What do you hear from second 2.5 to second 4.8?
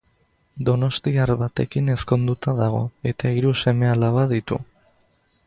dago eta hiru seme-alaba ditu.